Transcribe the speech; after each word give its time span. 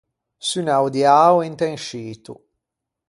Sunnâ 0.49 0.75
o 0.85 0.87
diao 0.95 1.35
inte 1.49 1.65
un 1.73 1.79
scito. 1.85 2.33